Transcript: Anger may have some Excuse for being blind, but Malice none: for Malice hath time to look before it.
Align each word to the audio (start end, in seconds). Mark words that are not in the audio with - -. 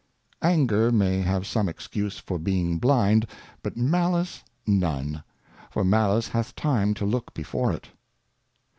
Anger 0.41 0.91
may 0.91 1.19
have 1.21 1.45
some 1.45 1.69
Excuse 1.69 2.17
for 2.17 2.39
being 2.39 2.79
blind, 2.79 3.27
but 3.61 3.77
Malice 3.77 4.41
none: 4.65 5.21
for 5.69 5.83
Malice 5.83 6.29
hath 6.29 6.55
time 6.55 6.95
to 6.95 7.05
look 7.05 7.35
before 7.35 7.71
it. 7.71 7.89